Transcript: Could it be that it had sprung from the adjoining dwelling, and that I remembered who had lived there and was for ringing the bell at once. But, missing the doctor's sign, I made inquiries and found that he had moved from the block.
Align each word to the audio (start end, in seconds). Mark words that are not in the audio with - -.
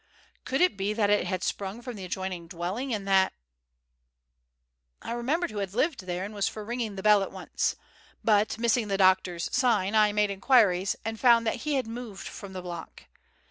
Could 0.45 0.61
it 0.61 0.75
be 0.77 0.93
that 0.93 1.11
it 1.11 1.27
had 1.27 1.43
sprung 1.43 1.83
from 1.83 1.95
the 1.95 2.05
adjoining 2.05 2.47
dwelling, 2.47 2.91
and 2.91 3.07
that 3.07 3.33
I 4.99 5.11
remembered 5.11 5.51
who 5.51 5.59
had 5.59 5.75
lived 5.75 6.07
there 6.07 6.25
and 6.25 6.33
was 6.33 6.47
for 6.47 6.65
ringing 6.65 6.95
the 6.95 7.03
bell 7.03 7.21
at 7.21 7.31
once. 7.31 7.75
But, 8.23 8.57
missing 8.57 8.87
the 8.87 8.97
doctor's 8.97 9.47
sign, 9.55 9.93
I 9.93 10.11
made 10.11 10.31
inquiries 10.31 10.95
and 11.05 11.19
found 11.19 11.45
that 11.45 11.57
he 11.67 11.75
had 11.75 11.85
moved 11.85 12.27
from 12.27 12.53
the 12.53 12.63
block. 12.63 13.03